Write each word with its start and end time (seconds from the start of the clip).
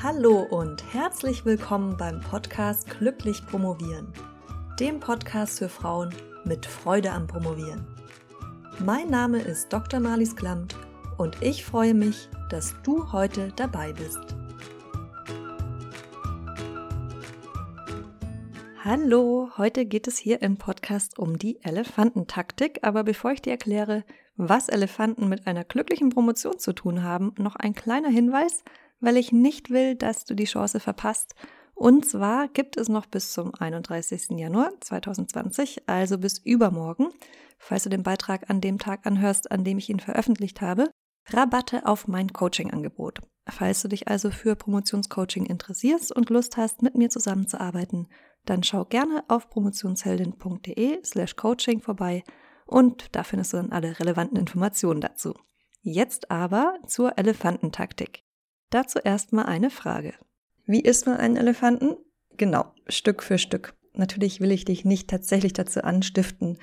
Hallo 0.00 0.42
und 0.42 0.94
herzlich 0.94 1.44
willkommen 1.44 1.96
beim 1.96 2.20
Podcast 2.20 2.88
Glücklich 2.88 3.44
Promovieren, 3.44 4.12
dem 4.78 5.00
Podcast 5.00 5.58
für 5.58 5.68
Frauen 5.68 6.14
mit 6.44 6.66
Freude 6.66 7.10
am 7.10 7.26
Promovieren. 7.26 7.84
Mein 8.78 9.10
Name 9.10 9.40
ist 9.40 9.72
Dr. 9.72 9.98
Marlies 9.98 10.36
Klamt 10.36 10.76
und 11.16 11.42
ich 11.42 11.64
freue 11.64 11.94
mich, 11.94 12.28
dass 12.48 12.76
du 12.84 13.10
heute 13.10 13.52
dabei 13.56 13.92
bist. 13.92 14.20
Hallo, 18.84 19.50
heute 19.58 19.84
geht 19.84 20.06
es 20.06 20.16
hier 20.16 20.42
im 20.42 20.58
Podcast 20.58 21.18
um 21.18 21.40
die 21.40 21.58
Elefantentaktik, 21.64 22.78
aber 22.82 23.02
bevor 23.02 23.32
ich 23.32 23.42
dir 23.42 23.50
erkläre, 23.50 24.04
was 24.36 24.68
Elefanten 24.68 25.28
mit 25.28 25.48
einer 25.48 25.64
glücklichen 25.64 26.10
Promotion 26.10 26.60
zu 26.60 26.72
tun 26.72 27.02
haben, 27.02 27.34
noch 27.36 27.56
ein 27.56 27.74
kleiner 27.74 28.10
Hinweis, 28.10 28.62
weil 29.00 29.16
ich 29.16 29.32
nicht 29.32 29.70
will, 29.70 29.94
dass 29.94 30.24
du 30.24 30.34
die 30.34 30.44
Chance 30.44 30.80
verpasst. 30.80 31.34
Und 31.74 32.04
zwar 32.06 32.48
gibt 32.48 32.76
es 32.76 32.88
noch 32.88 33.06
bis 33.06 33.32
zum 33.32 33.54
31. 33.54 34.30
Januar 34.30 34.72
2020, 34.80 35.88
also 35.88 36.18
bis 36.18 36.38
übermorgen, 36.38 37.08
falls 37.58 37.84
du 37.84 37.88
den 37.88 38.02
Beitrag 38.02 38.50
an 38.50 38.60
dem 38.60 38.78
Tag 38.78 39.06
anhörst, 39.06 39.52
an 39.52 39.64
dem 39.64 39.78
ich 39.78 39.88
ihn 39.88 40.00
veröffentlicht 40.00 40.60
habe, 40.60 40.90
Rabatte 41.30 41.86
auf 41.86 42.08
mein 42.08 42.32
Coaching-Angebot. 42.32 43.20
Falls 43.48 43.82
du 43.82 43.88
dich 43.88 44.08
also 44.08 44.30
für 44.30 44.56
Promotionscoaching 44.56 45.46
interessierst 45.46 46.14
und 46.14 46.30
Lust 46.30 46.56
hast, 46.56 46.82
mit 46.82 46.96
mir 46.96 47.10
zusammenzuarbeiten, 47.10 48.08
dann 48.44 48.62
schau 48.62 48.84
gerne 48.84 49.24
auf 49.28 49.48
promotionsheldin.de 49.50 51.04
slash 51.04 51.36
coaching 51.36 51.80
vorbei 51.80 52.24
und 52.66 53.14
da 53.14 53.22
findest 53.22 53.52
du 53.52 53.58
dann 53.58 53.72
alle 53.72 53.98
relevanten 53.98 54.38
Informationen 54.38 55.00
dazu. 55.00 55.34
Jetzt 55.80 56.30
aber 56.30 56.78
zur 56.86 57.18
Elefantentaktik. 57.18 58.27
Dazu 58.70 58.98
erstmal 58.98 59.46
eine 59.46 59.70
Frage. 59.70 60.14
Wie 60.66 60.80
isst 60.80 61.06
man 61.06 61.16
einen 61.16 61.36
Elefanten? 61.36 61.96
Genau, 62.36 62.72
Stück 62.88 63.22
für 63.22 63.38
Stück. 63.38 63.74
Natürlich 63.94 64.40
will 64.40 64.52
ich 64.52 64.64
dich 64.64 64.84
nicht 64.84 65.08
tatsächlich 65.08 65.54
dazu 65.54 65.82
anstiften, 65.82 66.58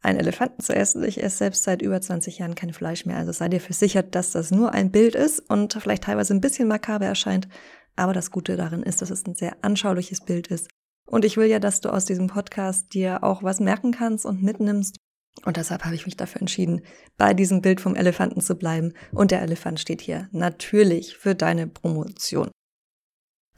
einen 0.00 0.18
Elefanten 0.18 0.62
zu 0.62 0.74
essen. 0.74 1.04
Ich 1.04 1.22
esse 1.22 1.38
selbst 1.38 1.64
seit 1.64 1.82
über 1.82 2.00
20 2.00 2.38
Jahren 2.38 2.54
kein 2.54 2.72
Fleisch 2.72 3.04
mehr, 3.04 3.16
also 3.16 3.32
sei 3.32 3.48
dir 3.48 3.60
versichert, 3.60 4.14
dass 4.14 4.32
das 4.32 4.50
nur 4.50 4.72
ein 4.72 4.90
Bild 4.90 5.14
ist 5.14 5.40
und 5.50 5.74
vielleicht 5.74 6.04
teilweise 6.04 6.34
ein 6.34 6.40
bisschen 6.40 6.68
makaber 6.68 7.06
erscheint. 7.06 7.48
Aber 7.96 8.12
das 8.12 8.30
Gute 8.30 8.56
darin 8.56 8.82
ist, 8.82 9.02
dass 9.02 9.10
es 9.10 9.26
ein 9.26 9.34
sehr 9.34 9.56
anschauliches 9.62 10.24
Bild 10.24 10.46
ist. 10.46 10.68
Und 11.04 11.24
ich 11.24 11.36
will 11.36 11.46
ja, 11.46 11.58
dass 11.58 11.80
du 11.80 11.90
aus 11.90 12.04
diesem 12.04 12.28
Podcast 12.28 12.94
dir 12.94 13.22
auch 13.22 13.42
was 13.42 13.60
merken 13.60 13.92
kannst 13.92 14.24
und 14.24 14.42
mitnimmst. 14.42 14.96
Und 15.44 15.56
deshalb 15.56 15.84
habe 15.84 15.94
ich 15.94 16.06
mich 16.06 16.16
dafür 16.16 16.40
entschieden, 16.40 16.82
bei 17.16 17.34
diesem 17.34 17.62
Bild 17.62 17.80
vom 17.80 17.94
Elefanten 17.94 18.40
zu 18.40 18.54
bleiben. 18.54 18.92
Und 19.12 19.30
der 19.30 19.42
Elefant 19.42 19.80
steht 19.80 20.00
hier 20.00 20.28
natürlich 20.32 21.16
für 21.16 21.34
deine 21.34 21.66
Promotion. 21.66 22.50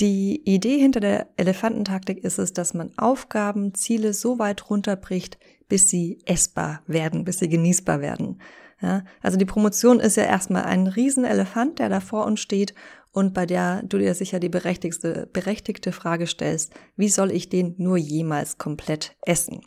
Die 0.00 0.42
Idee 0.44 0.78
hinter 0.78 1.00
der 1.00 1.28
Elefantentaktik 1.36 2.24
ist 2.24 2.38
es, 2.38 2.52
dass 2.52 2.74
man 2.74 2.92
Aufgaben, 2.98 3.74
Ziele 3.74 4.12
so 4.12 4.38
weit 4.38 4.68
runterbricht, 4.68 5.38
bis 5.68 5.88
sie 5.88 6.20
essbar 6.26 6.82
werden, 6.86 7.24
bis 7.24 7.38
sie 7.38 7.48
genießbar 7.48 8.00
werden. 8.00 8.40
Ja, 8.80 9.04
also 9.22 9.38
die 9.38 9.44
Promotion 9.44 10.00
ist 10.00 10.16
ja 10.16 10.24
erstmal 10.24 10.64
ein 10.64 10.88
Riesenelefant, 10.88 11.78
der 11.78 11.88
da 11.88 12.00
vor 12.00 12.26
uns 12.26 12.40
steht 12.40 12.74
und 13.12 13.32
bei 13.32 13.46
der 13.46 13.82
du 13.84 13.98
dir 13.98 14.14
sicher 14.14 14.40
die 14.40 14.48
berechtigte, 14.48 15.28
berechtigte 15.32 15.92
Frage 15.92 16.26
stellst, 16.26 16.74
wie 16.96 17.08
soll 17.08 17.30
ich 17.30 17.48
den 17.48 17.76
nur 17.78 17.96
jemals 17.96 18.58
komplett 18.58 19.16
essen? 19.22 19.60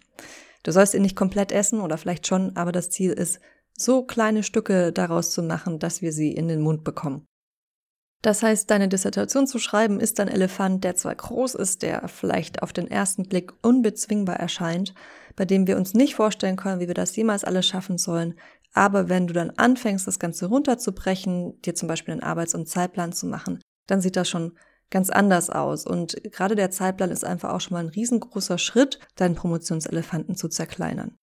Du 0.64 0.72
sollst 0.72 0.94
ihn 0.94 1.02
nicht 1.02 1.16
komplett 1.16 1.52
essen 1.52 1.82
oder 1.82 1.98
vielleicht 1.98 2.28
schon, 2.28 2.56
aber 2.56 2.72
das 2.72 2.90
Ziel 2.90 3.12
ist, 3.12 3.40
so 3.74 4.04
kleine 4.04 4.44
Stücke 4.44 4.92
daraus 4.92 5.32
zu 5.32 5.44
machen, 5.44 5.80
dass 5.80 6.02
wir 6.02 6.12
sie 6.12 6.32
in 6.32 6.48
den 6.48 6.62
Mund 6.62 6.84
bekommen. 6.84 7.28
Das 8.24 8.42
heißt, 8.42 8.70
deine 8.72 8.90
Dissertation 8.90 9.46
zu 9.46 9.60
schreiben 9.60 10.00
ist 10.00 10.20
ein 10.20 10.28
Elefant, 10.28 10.84
der 10.84 10.96
zwar 10.96 11.14
groß 11.14 11.54
ist, 11.54 11.84
der 11.84 12.08
vielleicht 12.08 12.64
auf 12.64 12.74
den 12.74 12.90
ersten 12.90 13.24
Blick 13.30 13.54
unbezwingbar 13.62 14.38
erscheint, 14.38 14.96
bei 15.36 15.46
dem 15.46 15.68
wir 15.68 15.78
uns 15.78 15.94
nicht 15.94 16.16
vorstellen 16.16 16.56
können, 16.56 16.80
wie 16.80 16.88
wir 16.88 16.96
das 16.96 17.16
jemals 17.16 17.44
alles 17.44 17.68
schaffen 17.68 18.00
sollen, 18.00 18.34
aber 18.74 19.10
wenn 19.10 19.28
du 19.28 19.34
dann 19.34 19.52
anfängst, 19.52 20.08
das 20.08 20.20
Ganze 20.20 20.48
runterzubrechen, 20.48 21.60
dir 21.62 21.76
zum 21.76 21.88
Beispiel 21.88 22.12
einen 22.12 22.24
Arbeits- 22.24 22.56
und 22.56 22.68
Zeitplan 22.68 23.12
zu 23.12 23.26
machen, 23.26 23.60
dann 23.88 24.02
sieht 24.02 24.16
das 24.16 24.30
schon 24.30 24.58
ganz 24.90 25.10
anders 25.10 25.50
aus. 25.50 25.86
Und 25.86 26.16
gerade 26.32 26.56
der 26.56 26.72
Zeitplan 26.72 27.12
ist 27.12 27.26
einfach 27.26 27.54
auch 27.54 27.62
schon 27.62 27.76
mal 27.76 27.84
ein 27.84 27.90
riesengroßer 27.90 28.58
Schritt, 28.58 29.00
deinen 29.16 29.36
Promotionselefanten 29.36 30.36
zu 30.36 30.48
zerkleinern. 30.48 31.18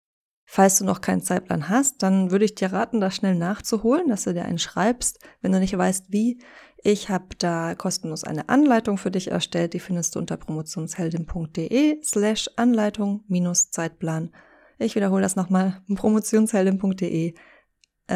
Falls 0.46 0.78
du 0.78 0.84
noch 0.84 1.00
keinen 1.00 1.22
Zeitplan 1.22 1.68
hast, 1.68 2.02
dann 2.02 2.30
würde 2.30 2.44
ich 2.44 2.54
dir 2.54 2.72
raten, 2.72 3.00
das 3.00 3.16
schnell 3.16 3.34
nachzuholen, 3.34 4.08
dass 4.08 4.24
du 4.24 4.34
dir 4.34 4.44
einen 4.44 4.58
schreibst. 4.58 5.18
Wenn 5.40 5.52
du 5.52 5.58
nicht 5.58 5.76
weißt, 5.76 6.12
wie, 6.12 6.38
ich 6.82 7.08
habe 7.08 7.28
da 7.38 7.74
kostenlos 7.74 8.24
eine 8.24 8.50
Anleitung 8.50 8.98
für 8.98 9.10
dich 9.10 9.30
erstellt. 9.30 9.72
Die 9.72 9.80
findest 9.80 10.14
du 10.14 10.18
unter 10.18 10.36
promotionsheldin.de 10.36 12.02
slash 12.04 12.50
Anleitung 12.56 13.24
minus 13.26 13.70
Zeitplan. 13.70 14.34
Ich 14.78 14.94
wiederhole 14.94 15.22
das 15.22 15.34
nochmal, 15.34 15.80
promotionsheldin.de 15.94 17.34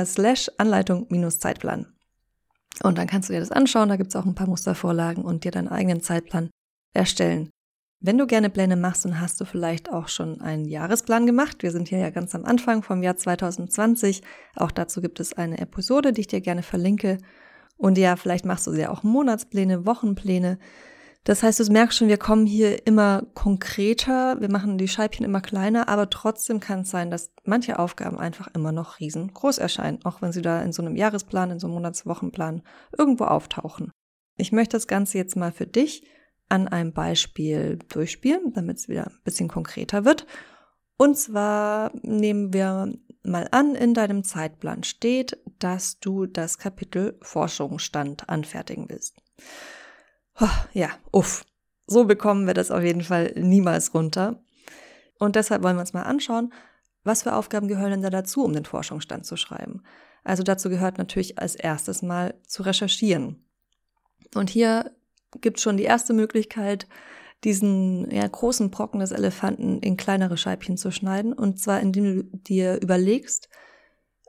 slash 0.05 0.51
Anleitung 0.59 1.07
minus 1.09 1.39
Zeitplan. 1.39 1.98
Und 2.83 2.99
dann 2.99 3.07
kannst 3.07 3.29
du 3.29 3.33
dir 3.33 3.41
das 3.41 3.51
anschauen, 3.51 3.89
da 3.89 3.97
gibt 3.97 4.11
es 4.11 4.17
auch 4.17 4.27
ein 4.27 4.35
paar 4.35 4.49
Mustervorlagen 4.49 5.25
und 5.25 5.45
dir 5.45 5.51
deinen 5.51 5.69
eigenen 5.69 6.03
Zeitplan 6.03 6.51
erstellen. 6.95 7.51
Wenn 8.01 8.17
du 8.17 8.29
gerne 8.29 8.49
Pläne 8.49 8.77
machst, 8.77 9.05
dann 9.05 9.21
hast 9.21 9.41
du 9.41 9.45
vielleicht 9.45 9.91
auch 9.93 10.07
schon 10.07 10.41
einen 10.41 10.67
Jahresplan 10.67 11.27
gemacht. 11.27 11.65
Wir 11.65 11.73
sind 11.73 11.89
hier 11.89 11.99
ja 11.99 12.11
ganz 12.11 12.33
am 12.35 12.45
Anfang 12.45 12.85
vom 12.85 13.03
Jahr 13.03 13.17
2020. 13.17 14.23
Auch 14.55 14.71
dazu 14.71 15.01
gibt 15.01 15.19
es 15.19 15.33
eine 15.33 15.59
Episode, 15.59 16.13
die 16.13 16.21
ich 16.21 16.27
dir 16.29 16.41
gerne 16.41 16.63
verlinke. 16.63 17.19
Und 17.77 17.99
ja, 17.99 18.15
vielleicht 18.15 18.45
machst 18.45 18.69
du 18.69 18.73
dir 18.73 18.93
auch 18.93 19.03
Monatspläne, 19.03 19.85
Wochenpläne. 19.85 20.59
Das 21.29 21.43
heißt, 21.43 21.61
du 21.61 21.71
merkst 21.71 21.99
schon, 21.99 22.09
wir 22.09 22.17
kommen 22.17 22.47
hier 22.47 22.87
immer 22.87 23.23
konkreter, 23.35 24.41
wir 24.41 24.51
machen 24.51 24.79
die 24.79 24.89
Scheibchen 24.89 25.27
immer 25.27 25.43
kleiner, 25.43 25.87
aber 25.91 26.09
trotzdem 26.09 26.59
kann 26.59 26.81
es 26.81 26.91
sein, 26.91 27.11
dass 27.11 27.35
manche 27.45 27.79
Aufgaben 27.79 28.19
einfach 28.19 28.49
immer 28.55 28.73
noch 28.73 28.99
riesengroß 28.99 29.59
erscheinen, 29.59 30.03
auch 30.05 30.23
wenn 30.23 30.33
sie 30.33 30.41
da 30.41 30.63
in 30.63 30.73
so 30.73 30.81
einem 30.81 30.97
Jahresplan, 30.97 31.51
in 31.51 31.59
so 31.59 31.67
einem 31.67 31.75
Monatswochenplan 31.75 32.63
irgendwo 32.97 33.25
auftauchen. 33.25 33.91
Ich 34.39 34.53
möchte 34.53 34.79
das 34.79 34.87
Ganze 34.87 35.19
jetzt 35.19 35.37
mal 35.37 35.53
für 35.53 35.67
dich 35.67 36.03
an 36.49 36.67
einem 36.67 36.95
Beispiel 36.95 37.79
durchspielen, 37.91 38.55
damit 38.55 38.79
es 38.79 38.89
wieder 38.89 39.09
ein 39.09 39.21
bisschen 39.23 39.49
konkreter 39.49 40.07
wird. 40.07 40.27
Und 40.97 41.19
zwar 41.19 41.93
nehmen 42.01 42.55
wir 42.55 42.91
mal 43.23 43.49
an, 43.51 43.75
in 43.75 43.93
deinem 43.93 44.25
Zeitplan 44.25 44.83
steht, 44.83 45.37
dass 45.59 46.01
du 46.01 46.25
das 46.25 46.57
Kapitel 46.57 47.19
Forschungsstand 47.21 48.31
anfertigen 48.31 48.89
willst. 48.89 49.21
Ja, 50.73 50.91
uff. 51.11 51.45
So 51.87 52.05
bekommen 52.05 52.47
wir 52.47 52.55
das 52.55 52.71
auf 52.71 52.83
jeden 52.83 53.03
Fall 53.03 53.33
niemals 53.37 53.95
runter. 53.95 54.43
Und 55.19 55.37
deshalb 55.37 55.63
wollen 55.63 55.77
wir 55.77 55.81
uns 55.81 55.95
mal 55.95 56.03
anschauen, 56.03 56.53
was 57.03 57.23
für 57.23 57.35
Aufgaben 57.35 57.69
gehören 57.69 57.91
denn 57.91 58.03
da 58.03 58.11
dazu, 58.11 58.45
um 58.45 58.53
den 58.53 58.65
Forschungsstand 58.65 59.25
zu 59.27 59.37
schreiben. 59.37 59.83
Also 60.25 60.43
dazu 60.43 60.69
gehört 60.69 60.99
natürlich 60.99 61.39
als 61.39 61.55
erstes 61.55 62.03
mal 62.03 62.35
zu 62.47 62.63
recherchieren. 62.63 63.49
Und 64.35 64.51
hier 64.51 64.93
gibt 65.41 65.61
schon 65.61 65.77
die 65.77 65.85
erste 65.85 66.13
Möglichkeit, 66.13 66.87
diesen 67.45 68.11
ja, 68.11 68.27
großen 68.27 68.71
Brocken 68.71 69.01
des 69.01 69.13
Elefanten 69.13 69.79
in 69.79 69.97
kleinere 69.97 70.37
Scheibchen 70.37 70.77
zu 70.77 70.91
schneiden. 70.91 71.33
Und 71.33 71.61
zwar 71.61 71.81
indem 71.81 72.05
du 72.05 72.23
dir 72.39 72.81
überlegst, 72.83 73.49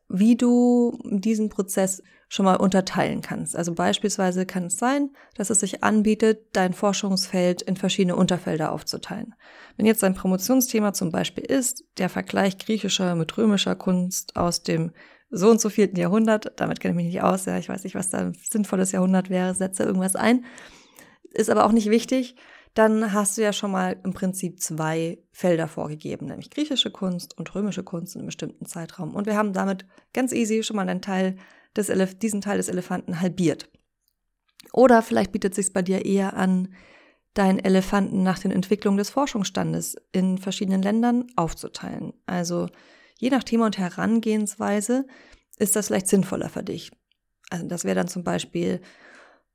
wie 0.09 0.36
du 0.36 1.00
diesen 1.06 1.50
Prozess 1.50 2.02
schon 2.28 2.46
mal 2.46 2.58
unterteilen 2.58 3.22
kannst. 3.22 3.56
Also 3.56 3.74
beispielsweise 3.74 4.46
kann 4.46 4.66
es 4.66 4.78
sein, 4.78 5.09
dass 5.36 5.50
es 5.50 5.62
sich 5.62 5.84
anbietet, 5.84 6.47
dein 6.53 6.74
Forschungsfeld 6.74 7.62
in 7.64 7.75
verschiedene 7.75 8.16
Unterfelder 8.16 8.72
aufzuteilen. 8.72 9.34
Wenn 9.78 9.88
jetzt 9.88 10.03
dein 10.03 10.14
Promotionsthema 10.14 10.94
zum 10.94 11.12
Beispiel 11.12 11.44
ist, 11.44 11.86
der 11.97 12.09
Vergleich 12.09 12.58
griechischer 12.59 13.16
mit 13.16 13.36
römischer 13.38 13.75
Kunst 13.75 14.36
aus 14.36 14.62
dem 14.62 14.92
so 15.31 15.50
und 15.50 15.62
so 15.62 15.70
vierten 15.70 15.97
Jahrhundert, 15.97 16.53
damit 16.58 16.80
kenne 16.80 16.94
ich 16.94 16.97
mich 16.97 17.14
nicht 17.14 17.22
aus, 17.22 17.46
ja, 17.46 17.58
ich 17.58 17.70
weiß 17.70 17.84
nicht, 17.84 17.96
was 17.96 18.09
da 18.09 18.20
ein 18.20 18.34
sinnvolles 18.34 18.91
Jahrhundert 18.91 19.29
wäre, 19.29 19.53
setze 19.53 19.84
irgendwas 19.84 20.16
ein, 20.16 20.46
ist 21.34 21.50
aber 21.50 21.66
auch 21.66 21.72
nicht 21.72 21.90
wichtig, 21.90 22.35
dann 22.73 23.13
hast 23.13 23.37
du 23.37 23.41
ja 23.41 23.51
schon 23.51 23.71
mal 23.71 23.99
im 24.03 24.13
Prinzip 24.13 24.61
zwei 24.61 25.19
Felder 25.31 25.67
vorgegeben, 25.67 26.27
nämlich 26.27 26.49
griechische 26.49 26.91
Kunst 26.91 27.37
und 27.37 27.53
römische 27.55 27.83
Kunst 27.83 28.16
in 28.16 28.21
einem 28.21 28.27
bestimmten 28.27 28.66
Zeitraum. 28.66 29.16
Und 29.16 29.25
wir 29.25 29.35
haben 29.35 29.53
damit 29.53 29.85
ganz 30.13 30.31
easy 30.31 30.63
schon 30.63 30.75
mal 30.75 30.87
einen 30.87 31.01
Teil 31.01 31.37
des 31.75 31.89
Elef 31.89 32.17
diesen 32.17 32.41
Teil 32.41 32.57
des 32.57 32.69
Elefanten 32.69 33.21
halbiert. 33.21 33.69
Oder 34.71 35.01
vielleicht 35.01 35.31
bietet 35.31 35.53
es 35.53 35.66
sich 35.66 35.73
bei 35.73 35.81
dir 35.81 36.05
eher 36.05 36.35
an, 36.35 36.73
deinen 37.33 37.59
Elefanten 37.59 38.23
nach 38.23 38.39
den 38.39 38.51
Entwicklungen 38.51 38.97
des 38.97 39.09
Forschungsstandes 39.11 39.95
in 40.11 40.37
verschiedenen 40.37 40.81
Ländern 40.81 41.27
aufzuteilen. 41.35 42.13
Also 42.25 42.67
je 43.17 43.29
nach 43.29 43.43
Thema 43.43 43.67
und 43.67 43.77
Herangehensweise 43.77 45.05
ist 45.57 45.75
das 45.75 45.87
vielleicht 45.87 46.07
sinnvoller 46.07 46.49
für 46.49 46.63
dich. 46.63 46.91
Also 47.49 47.67
das 47.67 47.83
wäre 47.83 47.95
dann 47.95 48.07
zum 48.07 48.23
Beispiel 48.23 48.81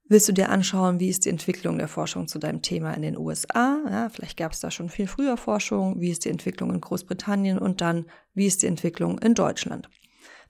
Willst 0.06 0.28
du 0.28 0.32
dir 0.32 0.50
anschauen, 0.50 1.00
wie 1.00 1.08
ist 1.08 1.24
die 1.24 1.30
Entwicklung 1.30 1.78
der 1.78 1.88
Forschung 1.88 2.28
zu 2.28 2.38
deinem 2.38 2.60
Thema 2.60 2.92
in 2.92 3.00
den 3.00 3.16
USA? 3.16 3.80
Ja, 3.90 4.08
vielleicht 4.10 4.36
gab 4.36 4.52
es 4.52 4.60
da 4.60 4.70
schon 4.70 4.90
viel 4.90 5.06
früher 5.06 5.38
Forschung. 5.38 5.98
Wie 5.98 6.10
ist 6.10 6.26
die 6.26 6.30
Entwicklung 6.30 6.74
in 6.74 6.80
Großbritannien? 6.82 7.58
Und 7.58 7.80
dann, 7.80 8.04
wie 8.34 8.46
ist 8.46 8.62
die 8.62 8.66
Entwicklung 8.66 9.18
in 9.18 9.34
Deutschland? 9.34 9.88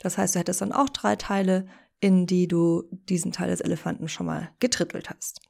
Das 0.00 0.18
heißt, 0.18 0.34
du 0.34 0.40
hättest 0.40 0.60
dann 0.60 0.72
auch 0.72 0.88
drei 0.88 1.14
Teile, 1.14 1.66
in 2.00 2.26
die 2.26 2.48
du 2.48 2.82
diesen 2.90 3.30
Teil 3.30 3.48
des 3.48 3.60
Elefanten 3.60 4.08
schon 4.08 4.26
mal 4.26 4.50
getrittelt 4.58 5.08
hast. 5.08 5.40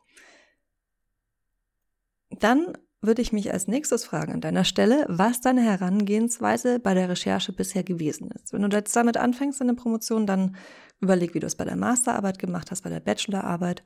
Dann 2.31 2.77
würde 3.01 3.23
ich 3.23 3.33
mich 3.33 3.53
als 3.53 3.69
nächstes 3.69 4.05
fragen 4.05 4.33
an 4.33 4.41
deiner 4.41 4.65
Stelle, 4.65 5.07
was 5.09 5.41
deine 5.41 5.63
Herangehensweise 5.63 6.79
bei 6.79 6.93
der 6.93 7.09
Recherche 7.09 7.53
bisher 7.53 7.85
gewesen 7.85 8.31
ist. 8.31 8.53
Wenn 8.53 8.63
du 8.63 8.77
jetzt 8.77 8.95
damit 8.95 9.17
anfängst 9.17 9.63
in 9.63 9.69
der 9.69 9.75
Promotion, 9.75 10.27
dann 10.27 10.57
überleg, 11.01 11.35
wie 11.35 11.41
du 11.41 11.47
es 11.47 11.57
bei 11.57 11.65
der 11.65 11.77
Masterarbeit 11.77 12.39
gemacht 12.39 12.71
hast, 12.71 12.83
bei 12.83 12.91
der 12.91 13.01
Bachelorarbeit 13.01 13.85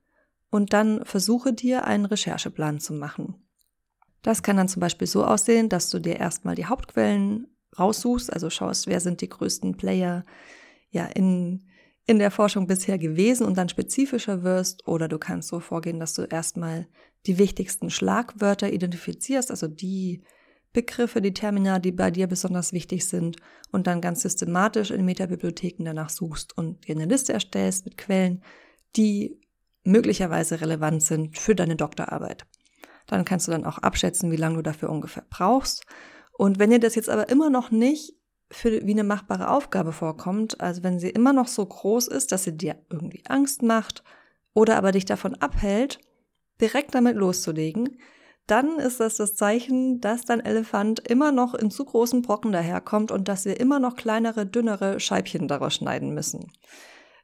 und 0.51 0.73
dann 0.73 1.05
versuche 1.05 1.53
dir 1.53 1.85
einen 1.85 2.05
Rechercheplan 2.05 2.81
zu 2.81 2.95
machen. 2.95 3.35
Das 4.23 4.43
kann 4.43 4.57
dann 4.57 4.69
zum 4.69 4.81
Beispiel 4.81 5.07
so 5.07 5.25
aussehen, 5.25 5.69
dass 5.69 5.91
du 5.91 5.99
dir 5.99 6.17
erstmal 6.17 6.55
die 6.55 6.67
Hauptquellen 6.67 7.47
raussuchst, 7.79 8.33
also 8.33 8.51
schaust, 8.51 8.87
wer 8.87 9.01
sind 9.01 9.21
die 9.21 9.29
größten 9.29 9.77
Player 9.77 10.25
ja 10.91 11.07
in, 11.07 11.67
in 12.07 12.19
der 12.19 12.31
Forschung 12.31 12.67
bisher 12.67 12.99
gewesen 12.99 13.47
und 13.47 13.57
dann 13.57 13.69
spezifischer 13.69 14.43
wirst 14.43 14.87
oder 14.89 15.09
du 15.09 15.19
kannst 15.19 15.49
so 15.49 15.61
vorgehen, 15.61 16.01
dass 16.01 16.15
du 16.15 16.23
erstmal 16.23 16.89
die 17.27 17.39
wichtigsten 17.39 17.91
Schlagwörter 17.91 18.73
identifizierst, 18.73 19.51
also 19.51 19.69
die 19.69 20.23
Begriffe, 20.73 21.21
die 21.21 21.35
Termina, 21.35 21.79
die 21.79 21.93
bei 21.93 22.11
dir 22.11 22.27
besonders 22.27 22.73
wichtig 22.73 23.07
sind 23.07 23.37
und 23.73 23.87
dann 23.87 24.01
ganz 24.01 24.23
systematisch 24.23 24.91
in 24.91 25.05
Metabibliotheken 25.05 25.85
danach 25.85 26.11
suchst 26.11 26.57
und 26.57 26.87
dir 26.87 26.95
eine 26.95 27.07
Liste 27.07 27.33
erstellst 27.33 27.85
mit 27.85 27.97
Quellen, 27.97 28.43
die 28.97 29.41
möglicherweise 29.89 30.61
relevant 30.61 31.03
sind 31.03 31.39
für 31.39 31.55
deine 31.55 31.77
Doktorarbeit. 31.77 32.47
Dann 33.07 33.25
kannst 33.25 33.49
du 33.49 33.53
dann 33.53 33.65
auch 33.65 33.79
abschätzen, 33.79 34.31
wie 34.31 34.37
lange 34.37 34.57
du 34.57 34.63
dafür 34.63 34.91
ungefähr 34.91 35.25
brauchst. 35.29 35.87
Und 36.33 36.59
wenn 36.59 36.71
dir 36.71 36.79
das 36.79 36.95
jetzt 36.95 37.09
aber 37.09 37.29
immer 37.29 37.51
noch 37.51 37.71
nicht 37.71 38.15
für 38.51 38.87
wie 38.87 38.93
eine 38.93 39.05
machbare 39.05 39.51
Aufgabe 39.51 39.93
vorkommt, 39.93 40.61
also 40.61 40.83
wenn 40.83 40.99
sie 40.99 41.11
immer 41.11 41.33
noch 41.33 41.49
so 41.49 41.65
groß 41.65 42.09
ist, 42.09 42.33
dass 42.33 42.45
sie 42.45 42.57
dir 42.57 42.77
irgendwie 42.91 43.23
Angst 43.27 43.63
macht 43.63 44.05
oder 44.55 44.77
aber 44.77 44.93
dich 44.93 45.05
davon 45.05 45.35
abhält, 45.35 45.99
direkt 46.61 46.95
damit 46.95 47.17
loszulegen, 47.17 47.99
dann 48.47 48.79
ist 48.79 49.01
das 49.01 49.17
das 49.17 49.35
Zeichen, 49.35 50.01
dass 50.01 50.25
dein 50.25 50.41
Elefant 50.41 51.07
immer 51.07 51.33
noch 51.33 51.55
in 51.55 51.71
zu 51.71 51.85
großen 51.85 52.23
Brocken 52.23 52.51
daherkommt 52.51 53.11
und 53.11 53.29
dass 53.29 53.45
wir 53.45 53.61
immer 53.61 53.79
noch 53.79 53.95
kleinere, 53.95 54.47
dünnere 54.47 55.01
Scheibchen 55.01 55.49
daraus 55.49 55.75
schneiden 55.75 56.15
müssen. 56.15 56.51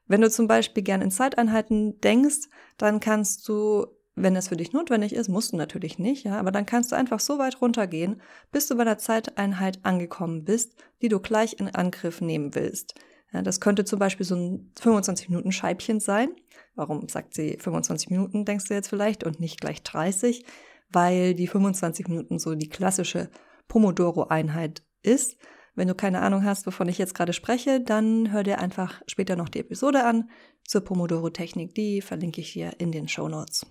Wenn 0.06 0.20
du 0.20 0.30
zum 0.30 0.46
Beispiel 0.46 0.82
gern 0.82 1.02
in 1.02 1.10
Zeiteinheiten 1.10 2.00
denkst, 2.00 2.48
dann 2.76 3.00
kannst 3.00 3.48
du, 3.48 3.86
wenn 4.14 4.36
es 4.36 4.48
für 4.48 4.56
dich 4.56 4.72
notwendig 4.72 5.14
ist, 5.14 5.28
musst 5.28 5.52
du 5.52 5.56
natürlich 5.56 5.98
nicht, 5.98 6.24
ja, 6.24 6.38
aber 6.38 6.52
dann 6.52 6.66
kannst 6.66 6.92
du 6.92 6.96
einfach 6.96 7.20
so 7.20 7.38
weit 7.38 7.60
runtergehen, 7.60 8.20
bis 8.52 8.68
du 8.68 8.76
bei 8.76 8.84
der 8.84 8.98
Zeiteinheit 8.98 9.80
angekommen 9.82 10.44
bist, 10.44 10.74
die 11.02 11.08
du 11.08 11.20
gleich 11.20 11.58
in 11.58 11.68
Angriff 11.68 12.20
nehmen 12.20 12.54
willst. 12.54 12.94
Ja, 13.32 13.42
das 13.42 13.60
könnte 13.60 13.84
zum 13.84 13.98
Beispiel 13.98 14.24
so 14.24 14.36
ein 14.36 14.72
25 14.80 15.28
Minuten 15.28 15.50
Scheibchen 15.50 15.98
sein. 15.98 16.28
Warum 16.76 17.08
sagt 17.08 17.34
sie 17.34 17.58
25 17.58 18.10
Minuten, 18.10 18.44
denkst 18.44 18.66
du 18.68 18.74
jetzt 18.74 18.88
vielleicht, 18.88 19.24
und 19.24 19.40
nicht 19.40 19.60
gleich 19.60 19.82
30? 19.82 20.44
Weil 20.90 21.34
die 21.34 21.48
25 21.48 22.06
Minuten 22.06 22.38
so 22.38 22.54
die 22.54 22.68
klassische 22.68 23.30
Pomodoro-Einheit 23.66 24.84
ist. 25.02 25.36
Wenn 25.74 25.88
du 25.88 25.94
keine 25.94 26.20
Ahnung 26.20 26.44
hast, 26.44 26.66
wovon 26.66 26.88
ich 26.88 26.98
jetzt 26.98 27.14
gerade 27.14 27.32
spreche, 27.32 27.80
dann 27.80 28.30
hör 28.32 28.44
dir 28.44 28.60
einfach 28.60 29.02
später 29.06 29.34
noch 29.34 29.48
die 29.48 29.60
Episode 29.60 30.04
an 30.04 30.30
zur 30.64 30.82
Pomodoro-Technik. 30.82 31.74
Die 31.74 32.00
verlinke 32.00 32.40
ich 32.40 32.48
hier 32.48 32.78
in 32.78 32.92
den 32.92 33.08
Show 33.08 33.28
Notes. 33.28 33.66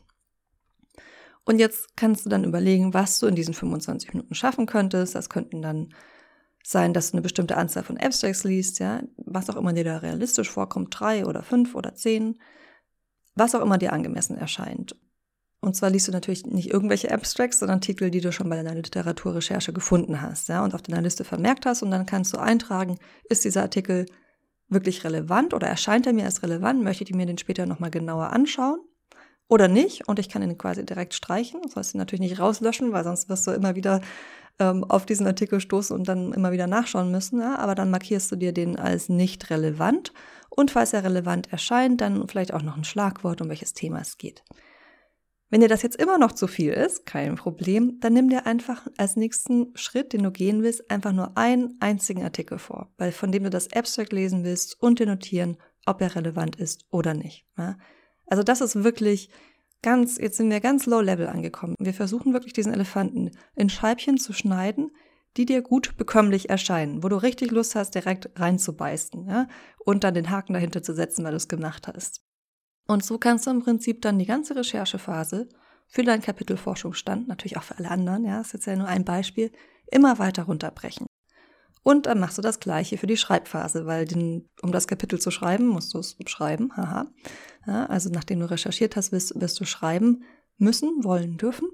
Und 1.45 1.59
jetzt 1.59 1.95
kannst 1.95 2.25
du 2.25 2.29
dann 2.29 2.43
überlegen, 2.43 2.93
was 2.93 3.19
du 3.19 3.27
in 3.27 3.35
diesen 3.35 3.53
25 3.53 4.13
Minuten 4.13 4.35
schaffen 4.35 4.65
könntest. 4.65 5.15
Das 5.15 5.29
könnten 5.29 5.61
dann 5.61 5.93
sein, 6.63 6.93
dass 6.93 7.11
du 7.11 7.15
eine 7.15 7.21
bestimmte 7.21 7.57
Anzahl 7.57 7.83
von 7.83 7.97
Abstracts 7.97 8.45
liest, 8.45 8.79
ja, 8.79 9.01
was 9.17 9.49
auch 9.49 9.57
immer 9.57 9.73
dir 9.73 9.83
da 9.83 9.97
realistisch 9.97 10.49
vorkommt, 10.49 10.97
drei 10.97 11.25
oder 11.25 11.43
fünf 11.43 11.75
oder 11.75 11.93
zehn, 11.95 12.39
was 13.35 13.53
auch 13.55 13.61
immer 13.61 13.77
dir 13.77 13.91
angemessen 13.91 14.37
erscheint. 14.37 14.95
Und 15.63 15.77
zwar 15.77 15.89
liest 15.89 16.09
du 16.09 16.11
natürlich 16.11 16.45
nicht 16.45 16.69
irgendwelche 16.69 17.09
Abstracts, 17.09 17.59
sondern 17.59 17.79
Titel, 17.79 18.09
die 18.09 18.19
du 18.19 18.33
schon 18.33 18.49
bei 18.49 18.57
deiner 18.57 18.75
Literaturrecherche 18.75 19.71
gefunden 19.71 20.21
hast, 20.21 20.49
ja, 20.49 20.61
und 20.61 20.75
auf 20.75 20.81
deiner 20.81 21.01
Liste 21.01 21.23
vermerkt 21.23 21.65
hast. 21.65 21.81
Und 21.83 21.91
dann 21.91 22.05
kannst 22.05 22.33
du 22.33 22.37
eintragen, 22.37 22.99
ist 23.29 23.45
dieser 23.45 23.61
Artikel 23.61 24.05
wirklich 24.67 25.05
relevant 25.05 25.53
oder 25.53 25.67
erscheint 25.67 26.05
er 26.05 26.11
mir 26.11 26.25
als 26.25 26.43
relevant? 26.43 26.83
Möchte 26.83 27.05
ich 27.05 27.13
mir 27.13 27.25
den 27.25 27.37
später 27.37 27.65
nochmal 27.65 27.91
genauer 27.91 28.31
anschauen? 28.31 28.81
Oder 29.47 29.69
nicht? 29.69 30.05
Und 30.05 30.19
ich 30.19 30.27
kann 30.27 30.41
ihn 30.41 30.57
quasi 30.57 30.85
direkt 30.85 31.13
streichen. 31.13 31.61
Das 31.63 31.71
sollst 31.71 31.93
du 31.93 31.97
natürlich 31.97 32.29
nicht 32.29 32.39
rauslöschen, 32.39 32.91
weil 32.91 33.05
sonst 33.05 33.29
wirst 33.29 33.47
du 33.47 33.51
immer 33.51 33.75
wieder 33.75 34.01
ähm, 34.59 34.83
auf 34.83 35.05
diesen 35.05 35.27
Artikel 35.27 35.61
stoßen 35.61 35.95
und 35.95 36.09
dann 36.09 36.33
immer 36.33 36.51
wieder 36.51 36.67
nachschauen 36.67 37.09
müssen. 37.09 37.39
Ja? 37.39 37.57
Aber 37.57 37.73
dann 37.73 37.89
markierst 37.89 38.29
du 38.33 38.35
dir 38.35 38.51
den 38.51 38.77
als 38.77 39.07
nicht 39.07 39.49
relevant. 39.49 40.11
Und 40.49 40.71
falls 40.71 40.91
er 40.91 41.05
relevant 41.05 41.53
erscheint, 41.53 42.01
dann 42.01 42.27
vielleicht 42.27 42.53
auch 42.53 42.63
noch 42.63 42.75
ein 42.75 42.83
Schlagwort, 42.83 43.41
um 43.41 43.47
welches 43.47 43.73
Thema 43.73 44.01
es 44.01 44.17
geht. 44.17 44.43
Wenn 45.53 45.61
dir 45.61 45.67
das 45.67 45.83
jetzt 45.83 46.01
immer 46.01 46.17
noch 46.17 46.31
zu 46.31 46.47
viel 46.47 46.73
ist, 46.73 47.05
kein 47.05 47.35
Problem, 47.35 47.99
dann 47.99 48.13
nimm 48.13 48.27
dir 48.27 48.47
einfach 48.47 48.87
als 48.97 49.15
nächsten 49.15 49.67
Schritt, 49.75 50.11
den 50.11 50.23
du 50.23 50.31
gehen 50.31 50.63
willst, 50.63 50.89
einfach 50.89 51.11
nur 51.11 51.37
einen 51.37 51.77
einzigen 51.79 52.23
Artikel 52.23 52.57
vor, 52.57 52.91
weil 52.97 53.11
von 53.11 53.31
dem 53.31 53.43
du 53.43 53.51
das 53.51 53.71
Abstract 53.71 54.13
lesen 54.13 54.43
willst 54.43 54.81
und 54.81 54.97
dir 54.97 55.05
notieren, 55.05 55.57
ob 55.85 56.01
er 56.01 56.15
relevant 56.15 56.55
ist 56.55 56.87
oder 56.89 57.13
nicht. 57.13 57.45
Also 58.25 58.41
das 58.41 58.61
ist 58.61 58.83
wirklich 58.83 59.29
ganz, 59.83 60.17
jetzt 60.17 60.37
sind 60.37 60.49
wir 60.49 60.59
ganz 60.59 60.87
low 60.87 61.01
level 61.01 61.27
angekommen. 61.27 61.75
Wir 61.77 61.93
versuchen 61.93 62.33
wirklich 62.33 62.53
diesen 62.53 62.73
Elefanten 62.73 63.29
in 63.55 63.69
Scheibchen 63.69 64.17
zu 64.17 64.33
schneiden, 64.33 64.89
die 65.37 65.45
dir 65.45 65.61
gut 65.61 65.97
bekömmlich 65.97 66.49
erscheinen, 66.49 67.03
wo 67.03 67.09
du 67.09 67.17
richtig 67.17 67.51
Lust 67.51 67.75
hast, 67.75 67.93
direkt 67.93 68.27
reinzubeißen, 68.39 69.27
ja, 69.27 69.47
und 69.85 70.03
dann 70.03 70.15
den 70.15 70.31
Haken 70.31 70.53
dahinter 70.53 70.81
zu 70.81 70.95
setzen, 70.95 71.23
weil 71.23 71.33
du 71.33 71.37
es 71.37 71.47
gemacht 71.47 71.87
hast. 71.87 72.23
Und 72.87 73.03
so 73.03 73.17
kannst 73.17 73.47
du 73.47 73.51
im 73.51 73.61
Prinzip 73.61 74.01
dann 74.01 74.19
die 74.19 74.25
ganze 74.25 74.55
Recherchephase 74.55 75.49
für 75.87 76.03
dein 76.03 76.21
Kapitel 76.21 76.57
Forschungsstand, 76.57 77.27
natürlich 77.27 77.57
auch 77.57 77.63
für 77.63 77.77
alle 77.77 77.91
anderen, 77.91 78.25
ja, 78.25 78.41
ist 78.41 78.53
jetzt 78.53 78.65
ja 78.65 78.75
nur 78.75 78.87
ein 78.87 79.05
Beispiel, 79.05 79.51
immer 79.91 80.19
weiter 80.19 80.43
runterbrechen. 80.43 81.05
Und 81.83 82.05
dann 82.05 82.19
machst 82.19 82.37
du 82.37 82.41
das 82.41 82.59
Gleiche 82.59 82.97
für 82.97 83.07
die 83.07 83.17
Schreibphase, 83.17 83.85
weil 83.85 84.05
den, 84.05 84.49
um 84.61 84.71
das 84.71 84.87
Kapitel 84.87 85.19
zu 85.19 85.31
schreiben, 85.31 85.67
musst 85.67 85.93
du 85.93 85.99
es 85.99 86.15
schreiben, 86.27 86.75
haha. 86.75 87.07
Ja, 87.67 87.85
also 87.87 88.09
nachdem 88.09 88.39
du 88.39 88.49
recherchiert 88.49 88.95
hast, 88.95 89.11
wirst, 89.11 89.39
wirst 89.39 89.59
du 89.59 89.65
schreiben 89.65 90.23
müssen, 90.57 91.03
wollen, 91.03 91.37
dürfen. 91.37 91.69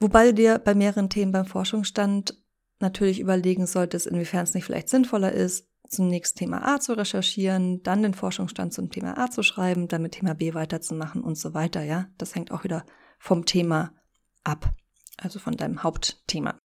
Wobei 0.00 0.26
du 0.26 0.34
dir 0.34 0.58
bei 0.58 0.74
mehreren 0.74 1.10
Themen 1.10 1.32
beim 1.32 1.44
Forschungsstand 1.44 2.34
natürlich 2.78 3.20
überlegen 3.20 3.66
solltest, 3.66 4.06
inwiefern 4.06 4.44
es 4.44 4.54
nicht 4.54 4.64
vielleicht 4.64 4.88
sinnvoller 4.88 5.32
ist, 5.32 5.69
zunächst 5.90 6.36
Thema 6.36 6.66
A 6.66 6.80
zu 6.80 6.94
recherchieren, 6.94 7.82
dann 7.82 8.02
den 8.02 8.14
Forschungsstand 8.14 8.72
zum 8.72 8.90
Thema 8.90 9.18
A 9.18 9.30
zu 9.30 9.42
schreiben, 9.42 9.88
dann 9.88 10.02
mit 10.02 10.12
Thema 10.12 10.34
B 10.34 10.54
weiterzumachen 10.54 11.22
und 11.22 11.36
so 11.36 11.52
weiter, 11.52 11.82
ja. 11.82 12.06
Das 12.16 12.34
hängt 12.34 12.52
auch 12.52 12.64
wieder 12.64 12.84
vom 13.18 13.44
Thema 13.44 13.92
ab, 14.44 14.72
also 15.18 15.38
von 15.38 15.56
deinem 15.56 15.82
Hauptthema. 15.82 16.58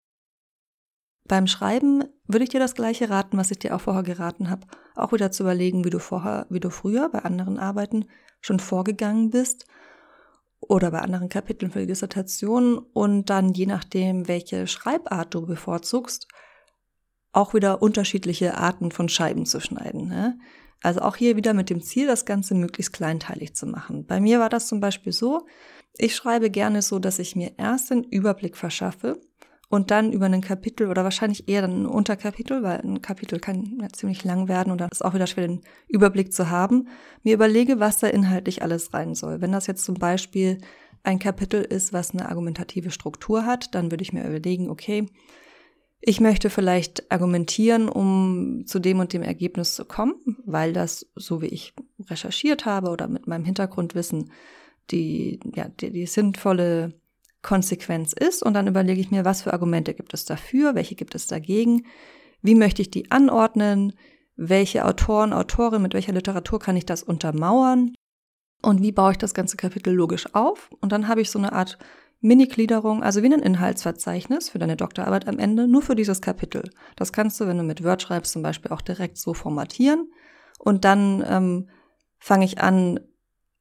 Beim 1.25 1.47
Schreiben 1.47 2.03
würde 2.27 2.43
ich 2.43 2.49
dir 2.49 2.59
das 2.59 2.75
gleiche 2.75 3.09
raten, 3.09 3.37
was 3.37 3.49
ich 3.49 3.59
dir 3.59 3.75
auch 3.75 3.81
vorher 3.81 4.03
geraten 4.03 4.49
habe, 4.49 4.67
auch 4.95 5.13
wieder 5.13 5.31
zu 5.31 5.43
überlegen, 5.43 5.85
wie 5.85 5.89
du 5.89 5.99
vorher, 5.99 6.45
wie 6.49 6.59
du 6.59 6.69
früher 6.69 7.09
bei 7.09 7.19
anderen 7.19 7.57
Arbeiten 7.57 8.05
schon 8.41 8.59
vorgegangen 8.59 9.29
bist 9.29 9.65
oder 10.59 10.91
bei 10.91 10.99
anderen 10.99 11.29
Kapiteln 11.29 11.71
für 11.71 11.79
die 11.79 11.87
Dissertation 11.87 12.77
und 12.77 13.29
dann 13.29 13.53
je 13.53 13.65
nachdem, 13.65 14.27
welche 14.27 14.67
Schreibart 14.67 15.33
du 15.33 15.45
bevorzugst, 15.45 16.27
auch 17.33 17.53
wieder 17.53 17.81
unterschiedliche 17.81 18.57
Arten 18.57 18.91
von 18.91 19.09
Scheiben 19.09 19.45
zu 19.45 19.59
schneiden. 19.59 20.07
Ne? 20.07 20.39
Also 20.81 21.01
auch 21.01 21.15
hier 21.15 21.35
wieder 21.35 21.53
mit 21.53 21.69
dem 21.69 21.81
Ziel, 21.81 22.07
das 22.07 22.25
Ganze 22.25 22.55
möglichst 22.55 22.93
kleinteilig 22.93 23.55
zu 23.55 23.65
machen. 23.65 24.05
Bei 24.05 24.19
mir 24.19 24.39
war 24.39 24.49
das 24.49 24.67
zum 24.67 24.79
Beispiel 24.79 25.11
so, 25.11 25.45
ich 25.97 26.15
schreibe 26.15 26.49
gerne 26.49 26.81
so, 26.81 26.99
dass 26.99 27.19
ich 27.19 27.35
mir 27.35 27.53
erst 27.57 27.91
einen 27.91 28.03
Überblick 28.03 28.55
verschaffe 28.57 29.19
und 29.69 29.89
dann 29.89 30.11
über 30.11 30.25
ein 30.25 30.41
Kapitel 30.41 30.87
oder 30.89 31.03
wahrscheinlich 31.03 31.49
eher 31.49 31.61
dann 31.61 31.83
ein 31.83 31.85
Unterkapitel, 31.87 32.61
weil 32.61 32.79
ein 32.81 33.01
Kapitel 33.01 33.39
kann 33.39 33.79
ja 33.81 33.89
ziemlich 33.89 34.23
lang 34.23 34.47
werden 34.47 34.71
und 34.71 34.79
dann 34.79 34.89
ist 34.91 35.03
auch 35.03 35.13
wieder 35.13 35.27
schwer, 35.27 35.47
den 35.47 35.61
Überblick 35.87 36.31
zu 36.31 36.49
haben, 36.49 36.87
mir 37.23 37.33
überlege, 37.33 37.79
was 37.79 37.97
da 37.97 38.07
inhaltlich 38.07 38.61
alles 38.61 38.93
rein 38.93 39.15
soll. 39.15 39.41
Wenn 39.41 39.51
das 39.51 39.67
jetzt 39.67 39.85
zum 39.85 39.95
Beispiel 39.95 40.59
ein 41.03 41.19
Kapitel 41.19 41.61
ist, 41.61 41.91
was 41.93 42.11
eine 42.11 42.29
argumentative 42.29 42.91
Struktur 42.91 43.45
hat, 43.45 43.73
dann 43.73 43.89
würde 43.89 44.03
ich 44.03 44.13
mir 44.13 44.27
überlegen, 44.27 44.69
okay, 44.69 45.07
ich 46.05 46.19
möchte 46.19 46.49
vielleicht 46.49 47.09
argumentieren, 47.13 47.87
um 47.87 48.65
zu 48.65 48.79
dem 48.79 48.99
und 48.99 49.13
dem 49.13 49.23
Ergebnis 49.23 49.73
zu 49.73 49.85
kommen, 49.85 50.15
weil 50.45 50.73
das, 50.73 51.07
so 51.15 51.41
wie 51.41 51.47
ich 51.47 51.73
recherchiert 52.09 52.65
habe 52.65 52.89
oder 52.89 53.07
mit 53.07 53.25
meinem 53.25 53.45
Hintergrundwissen, 53.45 54.29
die, 54.91 55.39
ja, 55.55 55.69
die, 55.69 55.91
die 55.91 56.05
sinnvolle 56.05 56.99
Konsequenz 57.41 58.11
ist. 58.11 58.43
Und 58.43 58.53
dann 58.53 58.67
überlege 58.67 58.99
ich 58.99 59.11
mir, 59.11 59.23
was 59.23 59.43
für 59.43 59.53
Argumente 59.53 59.93
gibt 59.93 60.13
es 60.13 60.25
dafür, 60.25 60.75
welche 60.75 60.95
gibt 60.95 61.15
es 61.15 61.27
dagegen, 61.27 61.85
wie 62.41 62.55
möchte 62.55 62.81
ich 62.81 62.91
die 62.91 63.09
anordnen, 63.09 63.93
welche 64.35 64.83
Autoren, 64.83 65.31
Autorinnen, 65.31 65.83
mit 65.83 65.93
welcher 65.93 66.11
Literatur 66.11 66.59
kann 66.59 66.75
ich 66.75 66.85
das 66.85 67.01
untermauern 67.01 67.95
und 68.61 68.81
wie 68.81 68.91
baue 68.91 69.13
ich 69.13 69.17
das 69.19 69.33
ganze 69.33 69.55
Kapitel 69.55 69.93
logisch 69.93 70.35
auf. 70.35 70.69
Und 70.81 70.91
dann 70.91 71.07
habe 71.07 71.21
ich 71.21 71.31
so 71.31 71.39
eine 71.39 71.53
Art 71.53 71.77
Mini-Gliederung, 72.23 73.03
also 73.03 73.21
wie 73.21 73.33
ein 73.33 73.41
Inhaltsverzeichnis 73.41 74.49
für 74.49 74.57
deine 74.57 74.77
Doktorarbeit 74.77 75.27
am 75.27 75.39
Ende, 75.39 75.67
nur 75.67 75.81
für 75.81 75.95
dieses 75.95 76.21
Kapitel. 76.21 76.63
Das 76.95 77.11
kannst 77.11 77.39
du, 77.39 77.47
wenn 77.47 77.57
du 77.57 77.63
mit 77.63 77.83
Word 77.83 78.01
schreibst, 78.01 78.31
zum 78.31 78.41
Beispiel 78.41 78.71
auch 78.71 78.81
direkt 78.81 79.17
so 79.17 79.33
formatieren. 79.33 80.09
Und 80.57 80.85
dann 80.85 81.23
ähm, 81.27 81.69
fange 82.19 82.45
ich 82.45 82.61
an, 82.61 83.01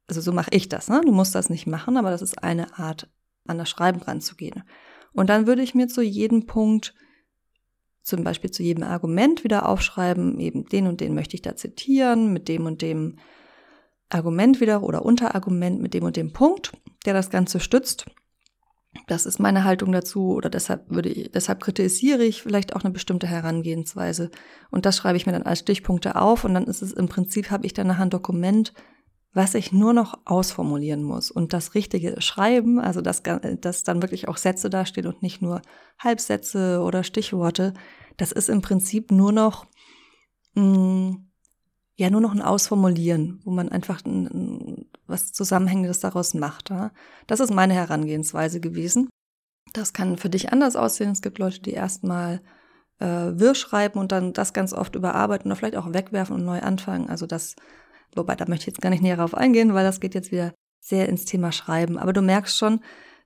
also 0.07 0.21
so 0.21 0.31
mache 0.31 0.51
ich 0.53 0.69
das, 0.69 0.87
ne? 0.87 1.01
Du 1.03 1.11
musst 1.11 1.35
das 1.35 1.49
nicht 1.49 1.67
machen, 1.67 1.97
aber 1.97 2.09
das 2.09 2.21
ist 2.21 2.41
eine 2.41 2.79
Art 2.79 3.09
an 3.45 3.57
das 3.57 3.69
Schreiben 3.69 4.01
ranzugehen. 4.01 4.63
Und 5.11 5.29
dann 5.29 5.45
würde 5.45 5.61
ich 5.61 5.75
mir 5.75 5.87
zu 5.87 6.01
jedem 6.01 6.45
Punkt, 6.45 6.95
zum 8.01 8.23
Beispiel 8.23 8.51
zu 8.51 8.63
jedem 8.63 8.83
Argument 8.83 9.43
wieder 9.43 9.67
aufschreiben, 9.67 10.39
eben 10.39 10.65
den 10.65 10.87
und 10.87 11.01
den 11.01 11.13
möchte 11.13 11.35
ich 11.35 11.41
da 11.41 11.57
zitieren, 11.57 12.31
mit 12.31 12.47
dem 12.47 12.65
und 12.65 12.81
dem 12.81 13.17
Argument 14.07 14.61
wieder 14.61 14.83
oder 14.83 15.03
Unterargument 15.03 15.81
mit 15.81 15.93
dem 15.93 16.05
und 16.05 16.15
dem 16.15 16.31
Punkt, 16.31 16.71
der 17.05 17.13
das 17.13 17.29
Ganze 17.29 17.59
stützt. 17.59 18.05
Das 19.07 19.25
ist 19.25 19.39
meine 19.39 19.63
Haltung 19.63 19.91
dazu 19.91 20.33
oder 20.33 20.49
deshalb 20.49 20.89
würde 20.89 21.09
ich, 21.09 21.31
deshalb 21.31 21.61
kritisiere 21.61 22.23
ich 22.23 22.43
vielleicht 22.43 22.75
auch 22.75 22.83
eine 22.83 22.93
bestimmte 22.93 23.27
Herangehensweise. 23.27 24.29
Und 24.71 24.85
das 24.85 24.97
schreibe 24.97 25.17
ich 25.17 25.25
mir 25.25 25.31
dann 25.31 25.43
als 25.43 25.59
Stichpunkte 25.59 26.15
auf 26.15 26.43
und 26.43 26.53
dann 26.53 26.65
ist 26.65 26.81
es 26.81 26.93
im 26.93 27.07
Prinzip 27.07 27.51
habe 27.51 27.65
ich 27.65 27.73
dann 27.73 27.87
nachher 27.87 28.03
ein 28.03 28.09
Dokument, 28.09 28.73
was 29.33 29.55
ich 29.55 29.71
nur 29.71 29.93
noch 29.93 30.19
ausformulieren 30.25 31.03
muss. 31.03 31.31
Und 31.31 31.53
das 31.53 31.73
richtige 31.73 32.21
Schreiben, 32.21 32.79
also 32.79 33.01
dass, 33.01 33.23
dass 33.61 33.83
dann 33.83 34.01
wirklich 34.01 34.27
auch 34.27 34.37
Sätze 34.37 34.69
dastehen 34.69 35.07
und 35.07 35.23
nicht 35.23 35.41
nur 35.41 35.61
Halbsätze 35.97 36.81
oder 36.81 37.03
Stichworte, 37.03 37.73
das 38.17 38.31
ist 38.31 38.49
im 38.49 38.61
Prinzip 38.61 39.11
nur 39.11 39.31
noch 39.31 39.65
mh, 40.53 40.63
mm, 40.63 41.29
ja 41.95 42.09
nur 42.09 42.21
noch 42.21 42.33
ein 42.33 42.41
Ausformulieren, 42.41 43.41
wo 43.43 43.51
man 43.51 43.69
einfach 43.69 44.03
ein, 44.05 44.27
ein, 44.27 44.72
was 45.13 45.31
Zusammenhängendes 45.31 46.01
daraus 46.01 46.33
macht. 46.33 46.71
Ja? 46.71 46.91
Das 47.27 47.39
ist 47.39 47.53
meine 47.53 47.73
Herangehensweise 47.73 48.59
gewesen. 48.59 49.09
Das 49.71 49.93
kann 49.93 50.17
für 50.17 50.29
dich 50.29 50.51
anders 50.51 50.75
aussehen. 50.75 51.11
Es 51.11 51.21
gibt 51.21 51.39
Leute, 51.39 51.61
die 51.61 51.71
erstmal 51.71 52.41
äh, 52.99 53.05
wirr 53.05 53.55
schreiben 53.55 53.99
und 53.99 54.11
dann 54.11 54.33
das 54.33 54.53
ganz 54.53 54.73
oft 54.73 54.95
überarbeiten 54.95 55.49
oder 55.49 55.55
vielleicht 55.55 55.77
auch 55.77 55.93
wegwerfen 55.93 56.35
und 56.35 56.43
neu 56.43 56.59
anfangen. 56.59 57.09
Also 57.09 57.25
das, 57.25 57.55
wobei 58.15 58.35
da 58.35 58.45
möchte 58.47 58.63
ich 58.63 58.67
jetzt 58.67 58.81
gar 58.81 58.89
nicht 58.89 59.01
näher 59.01 59.15
darauf 59.15 59.35
eingehen, 59.35 59.73
weil 59.73 59.85
das 59.85 59.99
geht 59.99 60.15
jetzt 60.15 60.31
wieder 60.31 60.53
sehr 60.81 61.07
ins 61.07 61.25
Thema 61.25 61.51
Schreiben. 61.51 61.97
Aber 61.97 62.11
du 62.11 62.21
merkst 62.21 62.57
schon, 62.57 62.81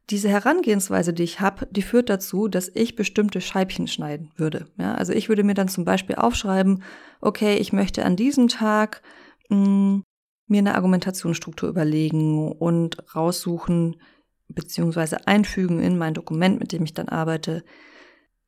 diese 0.10 0.30
Herangehensweise, 0.30 1.12
die 1.12 1.24
ich 1.24 1.42
habe, 1.42 1.68
die 1.70 1.82
führt 1.82 2.10
dazu, 2.10 2.48
dass 2.48 2.72
ich 2.74 2.96
bestimmte 2.96 3.42
Scheibchen 3.42 3.88
schneiden 3.88 4.32
würde. 4.38 4.68
Ja, 4.78 4.96
also 4.96 5.12
ich 5.12 5.28
würde 5.28 5.44
mir 5.44 5.54
dann 5.54 5.68
zum 5.68 5.84
Beispiel 5.84 6.16
aufschreiben, 6.16 6.84
okay, 7.20 7.58
ich 7.58 7.74
möchte 7.74 8.06
an 8.06 8.16
diesem 8.16 8.48
Tag 8.48 9.02
mh, 9.50 9.66
hm, 9.66 10.04
mir 10.48 10.60
eine 10.60 10.76
Argumentationsstruktur 10.76 11.70
überlegen 11.70 12.52
und 12.52 13.16
raussuchen 13.16 14.02
beziehungsweise 14.48 15.28
einfügen 15.28 15.82
in 15.82 15.98
mein 15.98 16.14
Dokument, 16.14 16.60
mit 16.60 16.72
dem 16.72 16.84
ich 16.84 16.94
dann 16.94 17.10
arbeite, 17.10 17.64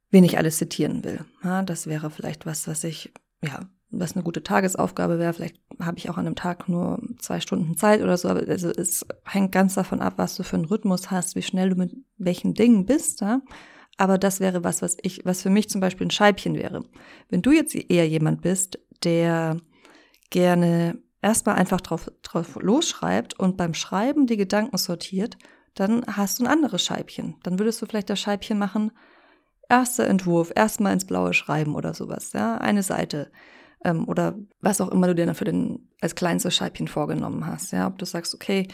wen 0.09 0.23
ich 0.23 0.37
alles 0.37 0.57
zitieren 0.57 1.03
will. 1.03 1.25
Ja, 1.43 1.61
das 1.61 1.87
wäre 1.87 2.09
vielleicht 2.09 2.45
was, 2.45 2.67
was 2.67 2.83
ich 2.83 3.11
ja 3.43 3.69
was 3.91 4.15
eine 4.15 4.23
gute 4.23 4.43
Tagesaufgabe 4.43 5.19
wäre. 5.19 5.33
Vielleicht 5.33 5.59
habe 5.79 5.97
ich 5.97 6.09
auch 6.09 6.17
an 6.17 6.25
einem 6.25 6.35
Tag 6.35 6.69
nur 6.69 7.01
zwei 7.19 7.39
Stunden 7.39 7.75
Zeit 7.77 8.01
oder 8.01 8.17
so. 8.17 8.29
Also 8.29 8.69
es 8.69 9.05
hängt 9.25 9.51
ganz 9.51 9.73
davon 9.73 9.99
ab, 9.99 10.13
was 10.17 10.35
du 10.35 10.43
für 10.43 10.57
einen 10.57 10.65
Rhythmus 10.65 11.09
hast, 11.09 11.35
wie 11.35 11.41
schnell 11.41 11.69
du 11.69 11.75
mit 11.75 11.95
welchen 12.17 12.53
Dingen 12.53 12.85
bist. 12.85 13.21
Ja? 13.21 13.41
Aber 13.97 14.17
das 14.17 14.39
wäre 14.39 14.63
was, 14.63 14.81
was 14.81 14.97
ich, 15.01 15.25
was 15.25 15.41
für 15.41 15.49
mich 15.49 15.69
zum 15.69 15.81
Beispiel 15.81 16.07
ein 16.07 16.11
Scheibchen 16.11 16.55
wäre. 16.55 16.83
Wenn 17.29 17.41
du 17.41 17.51
jetzt 17.51 17.75
eher 17.75 18.07
jemand 18.07 18.41
bist, 18.41 18.79
der 19.03 19.57
gerne 20.29 20.99
erstmal 21.21 21.55
einfach 21.55 21.81
drauf, 21.81 22.11
drauf 22.23 22.57
losschreibt 22.61 23.39
und 23.39 23.57
beim 23.57 23.73
Schreiben 23.73 24.27
die 24.27 24.37
Gedanken 24.37 24.77
sortiert, 24.77 25.37
dann 25.75 26.03
hast 26.07 26.39
du 26.39 26.43
ein 26.43 26.51
anderes 26.51 26.83
Scheibchen. 26.83 27.35
Dann 27.43 27.59
würdest 27.59 27.81
du 27.81 27.85
vielleicht 27.85 28.09
das 28.09 28.19
Scheibchen 28.19 28.57
machen, 28.57 28.91
erster 29.69 30.07
Entwurf, 30.07 30.51
erstmal 30.55 30.93
ins 30.93 31.05
Blaue 31.05 31.33
schreiben 31.33 31.75
oder 31.75 31.93
sowas, 31.93 32.33
ja, 32.33 32.57
eine 32.57 32.83
Seite 32.83 33.31
ähm, 33.83 34.07
oder 34.07 34.35
was 34.61 34.81
auch 34.81 34.89
immer 34.89 35.07
du 35.07 35.15
dir 35.15 35.25
dann 35.25 35.35
für 35.35 35.45
den 35.45 35.87
als 36.01 36.15
kleinstes 36.15 36.55
Scheibchen 36.55 36.87
vorgenommen 36.87 37.45
hast. 37.45 37.71
Ja, 37.71 37.87
ob 37.87 37.97
du 37.97 38.05
sagst, 38.05 38.33
okay, 38.33 38.67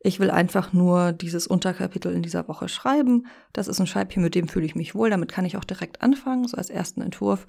ich 0.00 0.18
will 0.18 0.30
einfach 0.30 0.72
nur 0.72 1.12
dieses 1.12 1.46
Unterkapitel 1.46 2.12
in 2.12 2.22
dieser 2.22 2.48
Woche 2.48 2.68
schreiben. 2.68 3.26
Das 3.52 3.68
ist 3.68 3.80
ein 3.80 3.86
Scheibchen, 3.86 4.22
mit 4.22 4.34
dem 4.34 4.48
fühle 4.48 4.66
ich 4.66 4.74
mich 4.74 4.94
wohl. 4.94 5.10
Damit 5.10 5.30
kann 5.30 5.44
ich 5.44 5.56
auch 5.56 5.64
direkt 5.64 6.02
anfangen, 6.02 6.48
so 6.48 6.56
als 6.56 6.70
ersten 6.70 7.02
Entwurf. 7.02 7.46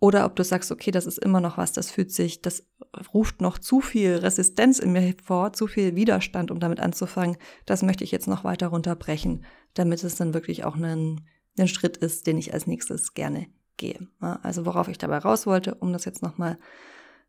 Oder 0.00 0.24
ob 0.26 0.36
du 0.36 0.44
sagst, 0.44 0.70
okay, 0.70 0.92
das 0.92 1.06
ist 1.06 1.18
immer 1.18 1.40
noch 1.40 1.58
was, 1.58 1.72
das 1.72 1.90
fühlt 1.90 2.12
sich, 2.12 2.40
das 2.40 2.64
ruft 3.12 3.40
noch 3.40 3.58
zu 3.58 3.80
viel 3.80 4.14
Resistenz 4.16 4.78
in 4.78 4.92
mir 4.92 5.14
vor, 5.24 5.52
zu 5.52 5.66
viel 5.66 5.96
Widerstand, 5.96 6.50
um 6.50 6.60
damit 6.60 6.78
anzufangen. 6.78 7.36
Das 7.66 7.82
möchte 7.82 8.04
ich 8.04 8.12
jetzt 8.12 8.28
noch 8.28 8.44
weiter 8.44 8.68
runterbrechen, 8.68 9.44
damit 9.74 10.04
es 10.04 10.14
dann 10.14 10.34
wirklich 10.34 10.64
auch 10.64 10.76
ein, 10.76 11.22
ein 11.58 11.68
Schritt 11.68 11.96
ist, 11.96 12.28
den 12.28 12.38
ich 12.38 12.54
als 12.54 12.68
nächstes 12.68 13.14
gerne 13.14 13.48
gehe. 13.76 14.06
Also 14.20 14.66
worauf 14.66 14.86
ich 14.88 14.98
dabei 14.98 15.18
raus 15.18 15.46
wollte, 15.46 15.74
um 15.74 15.92
das 15.92 16.04
jetzt 16.04 16.22
nochmal 16.22 16.58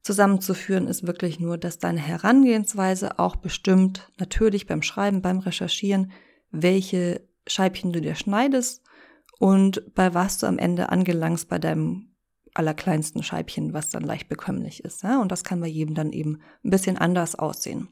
zusammenzuführen, 0.02 0.88
ist 0.88 1.08
wirklich 1.08 1.40
nur, 1.40 1.58
dass 1.58 1.80
deine 1.80 2.00
Herangehensweise 2.00 3.18
auch 3.20 3.36
bestimmt, 3.36 4.12
natürlich 4.18 4.68
beim 4.68 4.82
Schreiben, 4.82 5.22
beim 5.22 5.40
Recherchieren, 5.40 6.12
welche 6.52 7.28
Scheibchen 7.48 7.92
du 7.94 8.00
dir 8.00 8.16
schneidest 8.16 8.84
und 9.40 9.94
bei 9.96 10.14
was 10.14 10.38
du 10.38 10.46
am 10.46 10.58
Ende 10.58 10.90
angelangst 10.90 11.50
bei 11.50 11.60
deinem 11.60 12.09
allerkleinsten 12.60 13.24
Scheibchen, 13.24 13.74
was 13.74 13.90
dann 13.90 14.04
leicht 14.04 14.30
bekömmlich 14.30 14.84
ist. 14.84 15.04
Und 15.04 15.32
das 15.32 15.44
kann 15.44 15.60
bei 15.60 15.68
jedem 15.68 15.96
dann 15.96 16.12
eben 16.12 16.42
ein 16.64 16.70
bisschen 16.70 16.98
anders 16.98 17.34
aussehen. 17.36 17.88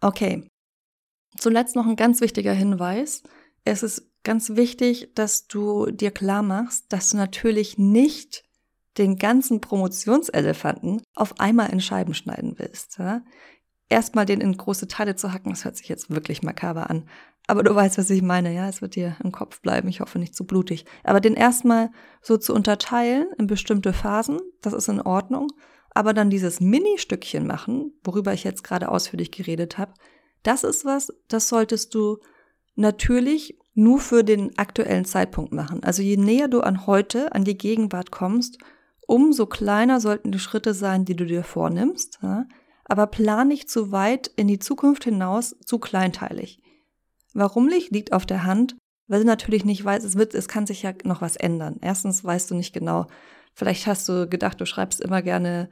Okay. 0.00 0.46
Zuletzt 1.36 1.74
noch 1.74 1.86
ein 1.86 1.96
ganz 1.96 2.20
wichtiger 2.20 2.52
Hinweis. 2.52 3.24
Es 3.64 3.82
ist 3.82 4.08
ganz 4.22 4.50
wichtig, 4.50 5.10
dass 5.14 5.48
du 5.48 5.90
dir 5.90 6.12
klar 6.12 6.42
machst, 6.42 6.92
dass 6.92 7.08
du 7.08 7.16
natürlich 7.16 7.78
nicht 7.78 8.44
den 8.98 9.16
ganzen 9.16 9.60
Promotionselefanten 9.60 11.02
auf 11.14 11.40
einmal 11.40 11.70
in 11.70 11.80
Scheiben 11.80 12.14
schneiden 12.14 12.54
willst. 12.58 12.98
Ja? 12.98 13.22
Erstmal 13.88 14.26
den 14.26 14.40
in 14.40 14.56
große 14.56 14.86
Teile 14.86 15.16
zu 15.16 15.32
hacken, 15.32 15.50
das 15.50 15.64
hört 15.64 15.76
sich 15.76 15.88
jetzt 15.88 16.10
wirklich 16.10 16.42
makaber 16.42 16.90
an. 16.90 17.08
Aber 17.46 17.62
du 17.62 17.74
weißt, 17.74 17.98
was 17.98 18.08
ich 18.10 18.22
meine, 18.22 18.54
ja, 18.54 18.68
es 18.68 18.80
wird 18.80 18.94
dir 18.94 19.16
im 19.22 19.30
Kopf 19.30 19.60
bleiben, 19.60 19.88
ich 19.88 20.00
hoffe 20.00 20.18
nicht 20.18 20.34
zu 20.34 20.46
blutig. 20.46 20.86
Aber 21.02 21.20
den 21.20 21.34
erstmal 21.34 21.90
so 22.22 22.38
zu 22.38 22.54
unterteilen 22.54 23.26
in 23.38 23.46
bestimmte 23.46 23.92
Phasen, 23.92 24.40
das 24.62 24.72
ist 24.72 24.88
in 24.88 25.00
Ordnung. 25.00 25.48
Aber 25.90 26.14
dann 26.14 26.30
dieses 26.30 26.60
Mini-Stückchen 26.60 27.46
machen, 27.46 27.92
worüber 28.02 28.32
ich 28.32 28.44
jetzt 28.44 28.64
gerade 28.64 28.90
ausführlich 28.90 29.30
geredet 29.30 29.78
habe, 29.78 29.92
das 30.42 30.64
ist 30.64 30.84
was, 30.84 31.12
das 31.28 31.48
solltest 31.48 31.94
du 31.94 32.18
natürlich 32.76 33.58
nur 33.74 33.98
für 33.98 34.24
den 34.24 34.56
aktuellen 34.58 35.04
Zeitpunkt 35.04 35.52
machen. 35.52 35.82
Also 35.84 36.02
je 36.02 36.16
näher 36.16 36.48
du 36.48 36.60
an 36.60 36.86
heute, 36.86 37.32
an 37.34 37.44
die 37.44 37.58
Gegenwart 37.58 38.10
kommst, 38.10 38.58
umso 39.06 39.46
kleiner 39.46 40.00
sollten 40.00 40.32
die 40.32 40.38
Schritte 40.38 40.74
sein, 40.74 41.04
die 41.04 41.16
du 41.16 41.26
dir 41.26 41.44
vornimmst. 41.44 42.18
Ja? 42.22 42.46
Aber 42.84 43.06
plan 43.06 43.48
nicht 43.48 43.68
zu 43.68 43.92
weit 43.92 44.28
in 44.36 44.48
die 44.48 44.58
Zukunft 44.58 45.04
hinaus, 45.04 45.56
zu 45.64 45.78
kleinteilig. 45.78 46.60
Warum 47.34 47.66
nicht, 47.66 47.90
liegt 47.90 48.12
auf 48.12 48.26
der 48.26 48.44
Hand, 48.44 48.76
weil 49.08 49.20
du 49.20 49.26
natürlich 49.26 49.64
nicht 49.64 49.84
weißt, 49.84 50.04
es 50.06 50.16
wird, 50.16 50.34
es 50.34 50.48
kann 50.48 50.66
sich 50.66 50.82
ja 50.82 50.92
noch 51.04 51.20
was 51.20 51.36
ändern. 51.36 51.76
Erstens 51.82 52.24
weißt 52.24 52.50
du 52.50 52.54
nicht 52.54 52.72
genau, 52.72 53.06
vielleicht 53.54 53.86
hast 53.86 54.08
du 54.08 54.28
gedacht, 54.28 54.60
du 54.60 54.66
schreibst 54.66 55.00
immer 55.00 55.20
gerne 55.20 55.68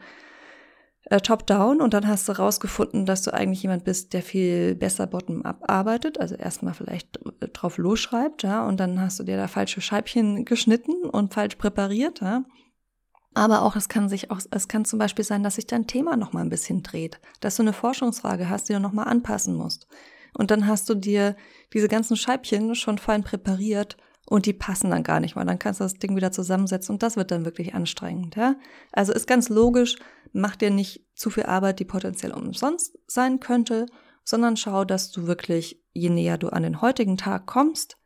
äh, 1.04 1.20
top-down 1.20 1.80
und 1.80 1.94
dann 1.94 2.06
hast 2.06 2.28
du 2.28 2.32
rausgefunden, 2.32 3.06
dass 3.06 3.22
du 3.22 3.32
eigentlich 3.32 3.62
jemand 3.62 3.84
bist, 3.84 4.12
der 4.12 4.22
viel 4.22 4.74
besser 4.74 5.06
bottom-up 5.06 5.68
arbeitet, 5.68 6.20
also 6.20 6.34
erstmal 6.34 6.74
vielleicht 6.74 7.18
drauf 7.52 7.78
losschreibt, 7.78 8.42
ja, 8.42 8.66
und 8.66 8.78
dann 8.78 9.00
hast 9.00 9.18
du 9.18 9.24
dir 9.24 9.36
da 9.36 9.48
falsche 9.48 9.80
Scheibchen 9.80 10.44
geschnitten 10.44 11.04
und 11.04 11.32
falsch 11.32 11.56
präpariert, 11.56 12.20
ja. 12.20 12.44
Aber 13.34 13.62
auch 13.62 13.76
es 13.76 13.88
kann 13.88 14.10
sich 14.10 14.30
auch, 14.30 14.40
es 14.50 14.68
kann 14.68 14.84
zum 14.84 14.98
Beispiel 14.98 15.24
sein, 15.24 15.42
dass 15.42 15.54
sich 15.54 15.66
dein 15.66 15.86
Thema 15.86 16.16
noch 16.16 16.34
mal 16.34 16.42
ein 16.42 16.50
bisschen 16.50 16.82
dreht, 16.82 17.18
dass 17.40 17.56
du 17.56 17.62
eine 17.62 17.72
Forschungsfrage 17.72 18.50
hast, 18.50 18.68
die 18.68 18.74
du 18.74 18.80
noch 18.80 18.92
mal 18.92 19.04
anpassen 19.04 19.54
musst. 19.54 19.86
Und 20.34 20.50
dann 20.50 20.66
hast 20.66 20.88
du 20.88 20.94
dir 20.94 21.36
diese 21.72 21.88
ganzen 21.88 22.16
Scheibchen 22.16 22.74
schon 22.74 22.98
fein 22.98 23.22
präpariert 23.22 23.96
und 24.26 24.46
die 24.46 24.52
passen 24.52 24.90
dann 24.90 25.02
gar 25.02 25.20
nicht 25.20 25.36
mal. 25.36 25.44
Dann 25.44 25.58
kannst 25.58 25.80
du 25.80 25.84
das 25.84 25.94
Ding 25.94 26.16
wieder 26.16 26.32
zusammensetzen 26.32 26.94
und 26.94 27.02
das 27.02 27.16
wird 27.16 27.30
dann 27.30 27.44
wirklich 27.44 27.74
anstrengend, 27.74 28.36
ja. 28.36 28.56
Also 28.92 29.12
ist 29.12 29.26
ganz 29.26 29.48
logisch, 29.48 29.96
mach 30.32 30.56
dir 30.56 30.70
nicht 30.70 31.06
zu 31.14 31.30
viel 31.30 31.44
Arbeit, 31.44 31.80
die 31.80 31.84
potenziell 31.84 32.32
umsonst 32.32 32.98
sein 33.06 33.40
könnte, 33.40 33.86
sondern 34.24 34.56
schau, 34.56 34.84
dass 34.84 35.10
du 35.10 35.26
wirklich, 35.26 35.82
je 35.92 36.08
näher 36.08 36.38
du 36.38 36.48
an 36.48 36.62
den 36.62 36.80
heutigen 36.80 37.16
Tag 37.16 37.46
kommst, 37.46 37.98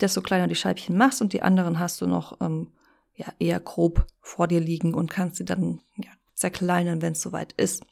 desto 0.00 0.20
kleiner 0.22 0.48
die 0.48 0.56
Scheibchen 0.56 0.96
machst 0.96 1.22
und 1.22 1.32
die 1.32 1.42
anderen 1.42 1.78
hast 1.78 2.00
du 2.00 2.06
noch 2.06 2.40
ähm, 2.40 2.72
ja, 3.14 3.26
eher 3.38 3.60
grob 3.60 4.06
vor 4.20 4.48
dir 4.48 4.60
liegen 4.60 4.94
und 4.94 5.10
kannst 5.10 5.36
sie 5.36 5.44
dann 5.44 5.80
ja, 5.96 6.10
zerkleinern, 6.34 7.02
wenn 7.02 7.12
es 7.12 7.22
soweit 7.22 7.52
ist. 7.52 7.84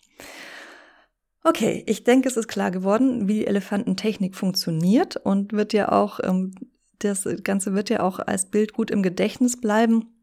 Okay, 1.42 1.84
ich 1.86 2.04
denke, 2.04 2.28
es 2.28 2.36
ist 2.36 2.48
klar 2.48 2.70
geworden, 2.70 3.26
wie 3.26 3.46
Elefantentechnik 3.46 4.36
funktioniert 4.36 5.16
und 5.16 5.52
wird 5.52 5.72
ja 5.72 5.90
auch, 5.90 6.20
ähm, 6.22 6.54
das 6.98 7.26
Ganze 7.42 7.74
wird 7.74 7.88
ja 7.88 8.02
auch 8.02 8.18
als 8.18 8.50
Bild 8.50 8.74
gut 8.74 8.90
im 8.90 9.02
Gedächtnis 9.02 9.58
bleiben. 9.58 10.14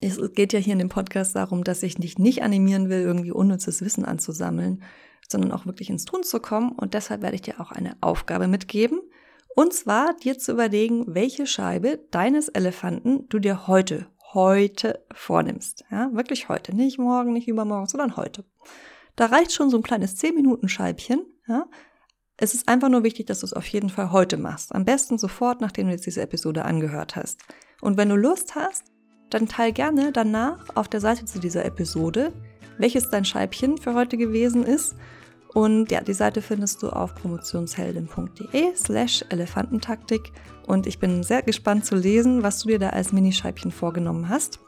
Es 0.00 0.18
geht 0.34 0.52
ja 0.52 0.58
hier 0.58 0.74
in 0.74 0.80
dem 0.80 0.90
Podcast 0.90 1.34
darum, 1.34 1.64
dass 1.64 1.82
ich 1.82 1.94
dich 1.94 2.18
nicht 2.18 2.42
animieren 2.42 2.90
will, 2.90 3.00
irgendwie 3.00 3.32
unnützes 3.32 3.80
Wissen 3.80 4.04
anzusammeln, 4.04 4.82
sondern 5.28 5.52
auch 5.52 5.64
wirklich 5.64 5.88
ins 5.88 6.04
Tun 6.04 6.24
zu 6.24 6.40
kommen. 6.40 6.72
Und 6.72 6.92
deshalb 6.92 7.22
werde 7.22 7.36
ich 7.36 7.42
dir 7.42 7.60
auch 7.60 7.72
eine 7.72 7.96
Aufgabe 8.02 8.48
mitgeben. 8.48 9.00
Und 9.54 9.72
zwar 9.72 10.14
dir 10.14 10.38
zu 10.38 10.52
überlegen, 10.52 11.04
welche 11.14 11.46
Scheibe 11.46 12.00
deines 12.10 12.48
Elefanten 12.48 13.28
du 13.28 13.38
dir 13.38 13.66
heute, 13.66 14.06
heute 14.34 15.04
vornimmst. 15.14 15.84
Ja, 15.90 16.10
wirklich 16.12 16.50
heute. 16.50 16.74
Nicht 16.74 16.98
morgen, 16.98 17.32
nicht 17.32 17.48
übermorgen, 17.48 17.86
sondern 17.86 18.16
heute. 18.16 18.44
Da 19.16 19.26
reicht 19.26 19.52
schon 19.52 19.70
so 19.70 19.76
ein 19.76 19.82
kleines 19.82 20.16
10 20.16 20.34
Minuten 20.34 20.68
Scheibchen. 20.68 21.24
Ja, 21.46 21.66
Es 22.36 22.54
ist 22.54 22.68
einfach 22.68 22.88
nur 22.88 23.04
wichtig, 23.04 23.26
dass 23.26 23.40
du 23.40 23.46
es 23.46 23.52
auf 23.52 23.66
jeden 23.66 23.90
Fall 23.90 24.10
heute 24.10 24.36
machst. 24.36 24.74
Am 24.74 24.84
besten 24.84 25.18
sofort, 25.18 25.60
nachdem 25.60 25.86
du 25.86 25.92
jetzt 25.92 26.06
diese 26.06 26.22
Episode 26.22 26.64
angehört 26.64 27.16
hast. 27.16 27.40
Und 27.80 27.96
wenn 27.96 28.08
du 28.08 28.16
Lust 28.16 28.54
hast, 28.54 28.84
dann 29.30 29.48
teil 29.48 29.72
gerne 29.72 30.12
danach 30.12 30.64
auf 30.76 30.88
der 30.88 31.00
Seite 31.00 31.24
zu 31.24 31.38
dieser 31.38 31.64
Episode, 31.64 32.32
welches 32.78 33.10
dein 33.10 33.24
Scheibchen 33.24 33.78
für 33.78 33.94
heute 33.94 34.16
gewesen 34.16 34.64
ist. 34.64 34.94
Und 35.54 35.90
ja, 35.90 36.00
die 36.00 36.14
Seite 36.14 36.40
findest 36.40 36.82
du 36.82 36.88
auf 36.88 37.14
promotionsheldin.de 37.14 38.74
slash 38.74 39.24
Elefantentaktik. 39.28 40.32
Und 40.66 40.86
ich 40.86 40.98
bin 40.98 41.22
sehr 41.22 41.42
gespannt 41.42 41.84
zu 41.84 41.94
lesen, 41.94 42.42
was 42.42 42.60
du 42.60 42.68
dir 42.68 42.78
da 42.78 42.90
als 42.90 43.12
Minischeibchen 43.12 43.70
vorgenommen 43.70 44.28
hast. 44.28 44.60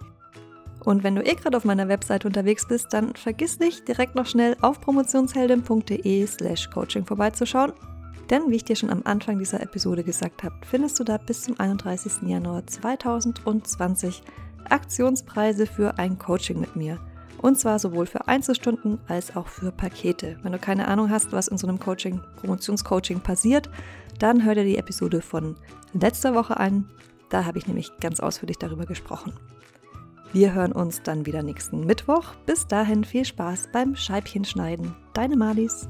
Und 0.84 1.02
wenn 1.02 1.14
du 1.14 1.22
eh 1.22 1.34
gerade 1.34 1.56
auf 1.56 1.64
meiner 1.64 1.88
Webseite 1.88 2.28
unterwegs 2.28 2.68
bist, 2.68 2.92
dann 2.92 3.14
vergiss 3.14 3.58
nicht, 3.58 3.88
direkt 3.88 4.14
noch 4.14 4.26
schnell 4.26 4.56
auf 4.60 4.80
promotionsheldin.de 4.80 6.26
slash 6.26 6.70
coaching 6.70 7.06
vorbeizuschauen. 7.06 7.72
Denn 8.30 8.50
wie 8.50 8.56
ich 8.56 8.64
dir 8.64 8.76
schon 8.76 8.90
am 8.90 9.02
Anfang 9.04 9.38
dieser 9.38 9.62
Episode 9.62 10.02
gesagt 10.02 10.42
habe, 10.42 10.54
findest 10.68 10.98
du 10.98 11.04
da 11.04 11.18
bis 11.18 11.42
zum 11.42 11.58
31. 11.58 12.28
Januar 12.28 12.66
2020 12.66 14.22
Aktionspreise 14.68 15.66
für 15.66 15.98
ein 15.98 16.18
Coaching 16.18 16.60
mit 16.60 16.74
mir. 16.76 16.98
Und 17.42 17.58
zwar 17.58 17.78
sowohl 17.78 18.06
für 18.06 18.26
Einzelstunden 18.26 18.98
als 19.06 19.36
auch 19.36 19.48
für 19.48 19.70
Pakete. 19.70 20.38
Wenn 20.42 20.52
du 20.52 20.58
keine 20.58 20.88
Ahnung 20.88 21.10
hast, 21.10 21.32
was 21.32 21.48
in 21.48 21.58
so 21.58 21.66
einem 21.66 21.78
Coaching, 21.78 22.22
Promotionscoaching 22.36 23.20
passiert, 23.20 23.68
dann 24.18 24.44
hör 24.44 24.54
dir 24.54 24.64
die 24.64 24.78
Episode 24.78 25.20
von 25.20 25.56
letzter 25.92 26.34
Woche 26.34 26.56
an. 26.56 26.88
Da 27.28 27.44
habe 27.44 27.58
ich 27.58 27.66
nämlich 27.66 27.90
ganz 28.00 28.20
ausführlich 28.20 28.58
darüber 28.58 28.86
gesprochen. 28.86 29.34
Wir 30.34 30.52
hören 30.52 30.72
uns 30.72 31.00
dann 31.00 31.26
wieder 31.26 31.44
nächsten 31.44 31.86
Mittwoch. 31.86 32.34
Bis 32.44 32.66
dahin 32.66 33.04
viel 33.04 33.24
Spaß 33.24 33.68
beim 33.72 33.94
Scheibchenschneiden. 33.94 34.96
Deine 35.12 35.36
Malis. 35.36 35.88